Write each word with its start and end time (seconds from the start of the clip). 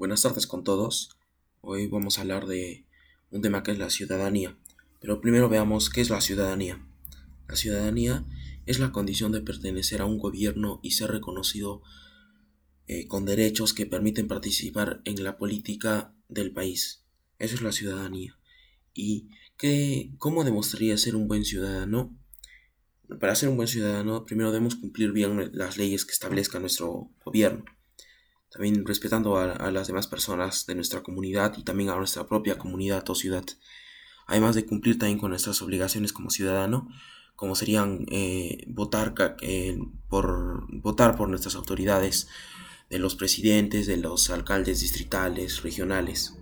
Buenas 0.00 0.22
tardes 0.22 0.46
con 0.46 0.64
todos. 0.64 1.10
Hoy 1.60 1.86
vamos 1.86 2.16
a 2.16 2.22
hablar 2.22 2.46
de 2.46 2.86
un 3.30 3.42
tema 3.42 3.62
que 3.62 3.72
es 3.72 3.78
la 3.78 3.90
ciudadanía. 3.90 4.56
Pero 4.98 5.20
primero 5.20 5.50
veamos 5.50 5.90
qué 5.90 6.00
es 6.00 6.08
la 6.08 6.22
ciudadanía. 6.22 6.82
La 7.46 7.54
ciudadanía 7.54 8.24
es 8.64 8.78
la 8.78 8.92
condición 8.92 9.30
de 9.30 9.42
pertenecer 9.42 10.00
a 10.00 10.06
un 10.06 10.16
gobierno 10.16 10.80
y 10.82 10.92
ser 10.92 11.10
reconocido 11.10 11.82
eh, 12.86 13.08
con 13.08 13.26
derechos 13.26 13.74
que 13.74 13.84
permiten 13.84 14.26
participar 14.26 15.02
en 15.04 15.22
la 15.22 15.36
política 15.36 16.14
del 16.30 16.50
país. 16.54 17.04
Eso 17.38 17.56
es 17.56 17.60
la 17.60 17.72
ciudadanía. 17.72 18.38
¿Y 18.94 19.28
qué, 19.58 20.14
cómo 20.16 20.44
demostraría 20.44 20.96
ser 20.96 21.14
un 21.14 21.28
buen 21.28 21.44
ciudadano? 21.44 22.18
Para 23.20 23.34
ser 23.34 23.50
un 23.50 23.56
buen 23.56 23.68
ciudadano, 23.68 24.24
primero 24.24 24.50
debemos 24.50 24.76
cumplir 24.76 25.12
bien 25.12 25.50
las 25.52 25.76
leyes 25.76 26.06
que 26.06 26.12
establezca 26.12 26.58
nuestro 26.58 27.10
gobierno 27.22 27.66
también 28.50 28.84
respetando 28.84 29.38
a, 29.38 29.70
las 29.70 29.86
demás 29.86 30.06
personas 30.06 30.66
de 30.66 30.74
nuestra 30.74 31.02
comunidad 31.02 31.56
y 31.56 31.62
también 31.62 31.90
a 31.90 31.96
nuestra 31.96 32.26
propia 32.26 32.58
comunidad 32.58 33.08
o 33.08 33.14
ciudad. 33.14 33.44
Además 34.26 34.54
de 34.54 34.66
cumplir 34.66 34.98
también 34.98 35.18
con 35.18 35.30
nuestras 35.30 35.62
obligaciones 35.62 36.12
como 36.12 36.30
ciudadano, 36.30 36.88
como 37.36 37.54
serían 37.54 38.06
eh, 38.10 38.64
votar, 38.68 39.14
eh, 39.40 39.78
por, 40.08 40.66
votar 40.82 41.16
por 41.16 41.28
nuestras 41.28 41.54
autoridades, 41.54 42.28
de 42.90 42.98
los 42.98 43.14
presidentes, 43.14 43.86
de 43.86 43.96
los 43.96 44.30
alcaldes 44.30 44.80
distritales, 44.80 45.62
regionales. 45.62 46.36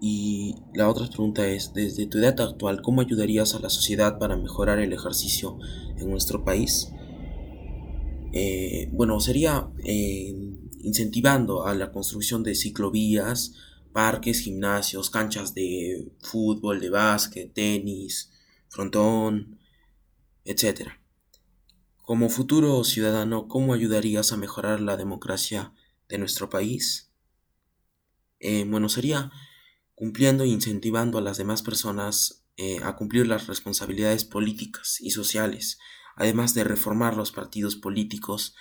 Y 0.00 0.54
la 0.72 0.88
otra 0.88 1.08
pregunta 1.08 1.46
es, 1.46 1.74
desde 1.74 2.06
tu 2.06 2.18
edad 2.18 2.40
actual, 2.40 2.80
¿cómo 2.80 3.02
ayudarías 3.02 3.54
a 3.54 3.58
la 3.58 3.68
sociedad 3.68 4.18
para 4.18 4.36
mejorar 4.36 4.78
el 4.78 4.92
ejercicio 4.92 5.58
en 5.98 6.08
nuestro 6.08 6.44
país? 6.44 6.90
Eh, 8.32 8.88
bueno, 8.92 9.18
sería 9.20 9.68
eh, 9.84 10.32
incentivando 10.80 11.66
a 11.66 11.74
la 11.74 11.90
construcción 11.90 12.42
de 12.42 12.54
ciclovías, 12.54 13.54
parques, 13.92 14.40
gimnasios, 14.40 15.10
canchas 15.10 15.54
de 15.54 16.12
fútbol, 16.20 16.80
de 16.80 16.90
básquet, 16.90 17.52
tenis, 17.52 18.30
frontón, 18.68 19.58
etc. 20.44 20.90
Como 22.02 22.28
futuro 22.28 22.84
ciudadano, 22.84 23.48
¿cómo 23.48 23.74
ayudarías 23.74 24.32
a 24.32 24.36
mejorar 24.36 24.80
la 24.80 24.96
democracia 24.96 25.72
de 26.08 26.18
nuestro 26.18 26.50
país? 26.50 27.10
Eh, 28.38 28.64
bueno, 28.66 28.88
sería 28.88 29.32
cumpliendo 29.94 30.44
e 30.44 30.48
incentivando 30.48 31.18
a 31.18 31.22
las 31.22 31.36
demás 31.36 31.62
personas 31.62 32.36
a 32.82 32.94
cumplir 32.94 33.26
las 33.26 33.46
responsabilidades 33.46 34.26
políticas 34.26 35.00
y 35.00 35.12
sociales 35.12 35.78
además 36.16 36.54
de 36.54 36.64
reformar 36.64 37.16
los 37.16 37.32
partidos 37.32 37.76
políticos 37.76 38.54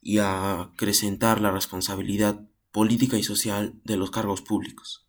y 0.00 0.18
acrecentar 0.18 1.40
la 1.40 1.50
responsabilidad 1.50 2.46
política 2.72 3.16
y 3.16 3.22
social 3.22 3.80
de 3.84 3.96
los 3.96 4.10
cargos 4.10 4.42
públicos. 4.42 5.06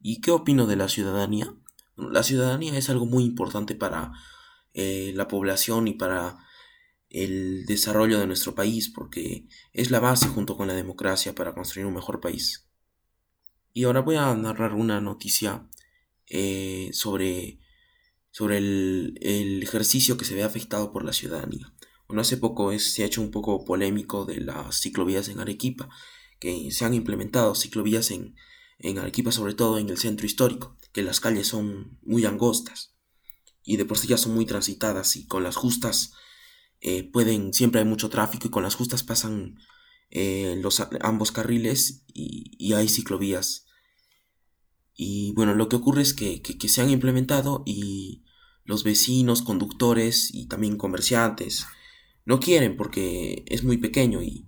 ¿Y 0.00 0.20
qué 0.20 0.32
opino 0.32 0.66
de 0.66 0.76
la 0.76 0.88
ciudadanía? 0.88 1.54
La 1.96 2.22
ciudadanía 2.22 2.76
es 2.76 2.90
algo 2.90 3.06
muy 3.06 3.24
importante 3.24 3.74
para 3.74 4.12
eh, 4.74 5.12
la 5.14 5.28
población 5.28 5.86
y 5.86 5.94
para 5.94 6.38
el 7.10 7.66
desarrollo 7.66 8.18
de 8.18 8.26
nuestro 8.26 8.54
país 8.54 8.88
porque 8.88 9.46
es 9.72 9.90
la 9.90 10.00
base 10.00 10.28
junto 10.28 10.56
con 10.56 10.66
la 10.66 10.74
democracia 10.74 11.34
para 11.34 11.54
construir 11.54 11.86
un 11.86 11.94
mejor 11.94 12.20
país. 12.20 12.66
Y 13.74 13.84
ahora 13.84 14.00
voy 14.00 14.16
a 14.16 14.34
narrar 14.34 14.74
una 14.74 15.00
noticia 15.00 15.68
eh, 16.26 16.90
sobre 16.92 17.58
sobre 18.32 18.58
el, 18.58 19.60
ejercicio 19.62 20.16
que 20.16 20.24
se 20.24 20.34
ve 20.34 20.42
afectado 20.42 20.92
por 20.92 21.04
la 21.04 21.12
ciudadanía. 21.12 21.72
Bueno, 22.08 22.22
hace 22.22 22.36
poco 22.36 22.76
se 22.78 23.04
ha 23.04 23.06
hecho 23.06 23.22
un 23.22 23.30
poco 23.30 23.64
polémico 23.64 24.24
de 24.24 24.40
las 24.40 24.80
ciclovías 24.80 25.28
en 25.28 25.38
Arequipa, 25.38 25.88
que 26.40 26.70
se 26.72 26.84
han 26.84 26.94
implementado 26.94 27.54
ciclovías 27.54 28.10
en, 28.10 28.34
en 28.80 28.98
Arequipa, 28.98 29.30
sobre 29.30 29.54
todo 29.54 29.78
en 29.78 29.88
el 29.88 29.98
centro 29.98 30.26
histórico, 30.26 30.76
que 30.92 31.02
las 31.02 31.20
calles 31.20 31.46
son 31.46 31.98
muy 32.02 32.24
angostas 32.24 32.96
y 33.64 33.76
de 33.76 33.84
por 33.84 33.98
sí 33.98 34.08
ya 34.08 34.18
son 34.18 34.34
muy 34.34 34.44
transitadas 34.44 35.14
y 35.16 35.26
con 35.26 35.44
las 35.44 35.56
justas 35.56 36.12
eh, 36.80 37.04
pueden, 37.04 37.54
siempre 37.54 37.80
hay 37.80 37.86
mucho 37.86 38.10
tráfico 38.10 38.48
y 38.48 38.50
con 38.50 38.64
las 38.64 38.74
justas 38.74 39.04
pasan 39.04 39.56
eh, 40.10 40.58
los, 40.60 40.82
ambos 41.00 41.30
carriles 41.30 42.02
y, 42.08 42.50
y, 42.58 42.72
hay 42.74 42.88
ciclovías. 42.88 43.66
Y 44.94 45.32
bueno, 45.32 45.54
lo 45.54 45.68
que 45.68 45.76
ocurre 45.76 46.02
es 46.02 46.12
que, 46.12 46.42
que 46.42 46.68
se 46.68 46.82
han 46.82 46.90
implementado 46.90 47.62
y 47.64 48.21
los 48.64 48.84
vecinos, 48.84 49.42
conductores 49.42 50.32
y 50.34 50.46
también 50.46 50.76
comerciantes 50.76 51.66
no 52.24 52.40
quieren 52.40 52.76
porque 52.76 53.44
es 53.46 53.64
muy 53.64 53.78
pequeño 53.78 54.22
y 54.22 54.46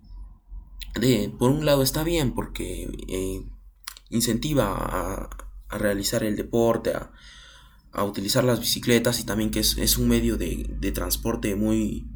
de, 1.01 1.33
por 1.37 1.51
un 1.51 1.65
lado 1.65 1.83
está 1.83 2.05
bien 2.05 2.35
porque 2.35 2.89
eh, 3.09 3.45
incentiva 4.11 4.75
a, 4.77 5.31
realizar 5.77 6.23
el 6.23 6.37
deporte, 6.37 6.93
a, 6.93 8.05
utilizar 8.05 8.45
las 8.45 8.61
bicicletas 8.61 9.19
y 9.19 9.25
también 9.25 9.51
que 9.51 9.61
es, 9.61 9.99
un 9.99 10.09
medio 10.09 10.37
de, 10.37 10.93
transporte 10.95 11.57
muy, 11.57 12.07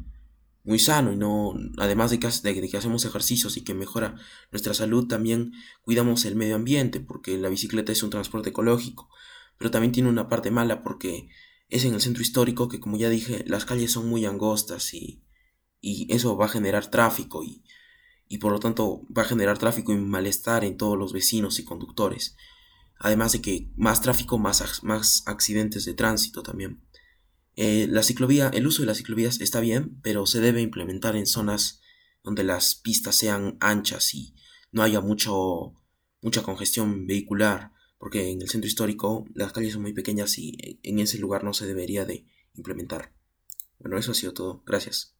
muy 0.63 0.79
sano 0.79 1.11
y 1.11 1.17
no, 1.17 1.55
además 1.77 2.11
de 2.11 2.19
que, 2.19 2.29
de 2.29 2.69
que 2.69 2.77
hacemos 2.77 3.03
ejercicios 3.03 3.57
y 3.57 3.63
que 3.63 3.73
mejora 3.73 4.15
nuestra 4.51 4.73
salud, 4.73 5.07
también 5.07 5.51
cuidamos 5.81 6.23
el 6.23 6.37
medio 6.37 6.55
ambiente 6.55 7.01
porque 7.01 7.37
la 7.37 7.49
bicicleta 7.49 7.91
es 7.91 8.01
un 8.01 8.11
transporte 8.11 8.49
ecológico, 8.51 9.09
pero 9.57 9.71
también 9.71 9.91
tiene 9.91 10.07
una 10.07 10.29
parte 10.29 10.51
mala 10.51 10.83
porque 10.83 11.27
es 11.69 11.85
en 11.85 11.93
el 11.93 12.01
centro 12.01 12.21
histórico 12.21 12.67
que, 12.67 12.79
como 12.79 12.97
ya 12.97 13.09
dije, 13.09 13.43
las 13.47 13.65
calles 13.65 13.91
son 13.91 14.09
muy 14.09 14.25
angostas 14.25 14.93
y, 14.93 15.23
y 15.79 16.11
eso 16.13 16.35
va 16.35 16.45
a 16.45 16.49
generar 16.49 16.89
tráfico 16.89 17.43
y, 17.43 17.63
y 18.27 18.39
por 18.39 18.51
lo 18.51 18.59
tanto 18.59 19.01
va 19.15 19.21
a 19.21 19.25
generar 19.25 19.57
tráfico 19.57 19.93
y 19.93 19.97
malestar 19.97 20.65
en 20.65 20.77
todos 20.77 20.97
los 20.97 21.13
vecinos 21.13 21.59
y 21.59 21.65
conductores. 21.65 22.35
Además 22.97 23.31
de 23.31 23.41
que 23.41 23.71
más 23.77 24.01
tráfico, 24.01 24.37
más, 24.37 24.83
más 24.83 25.23
accidentes 25.25 25.85
de 25.85 25.93
tránsito 25.93 26.43
también. 26.43 26.83
Eh, 27.55 27.87
la 27.89 28.03
ciclovía, 28.03 28.49
el 28.53 28.67
uso 28.67 28.81
de 28.81 28.87
las 28.87 28.97
ciclovías 28.97 29.39
está 29.39 29.59
bien, 29.59 29.99
pero 30.01 30.25
se 30.25 30.41
debe 30.41 30.61
implementar 30.61 31.15
en 31.15 31.25
zonas 31.25 31.81
donde 32.23 32.43
las 32.43 32.75
pistas 32.75 33.15
sean 33.15 33.57
anchas 33.61 34.13
y 34.13 34.35
no 34.71 34.83
haya 34.83 35.01
mucho, 35.01 35.73
mucha 36.21 36.43
congestión 36.43 37.07
vehicular 37.07 37.71
porque 37.99 38.31
en 38.31 38.41
el 38.41 38.49
centro 38.49 38.67
histórico 38.67 39.27
las 39.35 39.51
calles 39.51 39.73
son 39.73 39.83
muy 39.83 39.93
pequeñas 39.93 40.39
y 40.39 40.79
en 40.81 40.99
ese 40.99 41.19
lugar 41.19 41.43
no 41.43 41.53
se 41.53 41.67
debería 41.67 42.05
de 42.05 42.25
implementar. 42.55 43.13
Bueno, 43.77 43.97
eso 43.97 44.11
ha 44.11 44.15
sido 44.15 44.33
todo. 44.33 44.63
Gracias. 44.65 45.18